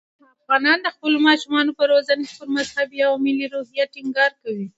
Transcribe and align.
افغانان 0.41 0.77
د 0.83 0.87
خپلو 0.95 1.17
ماشومانو 1.27 1.71
په 1.79 1.83
روزنه 1.91 2.21
کې 2.27 2.33
پر 2.39 2.47
مذهبي 2.57 2.99
او 3.07 3.13
ملي 3.25 3.47
روحیه 3.53 3.85
ټینګار 3.93 4.31
کوي. 4.41 4.65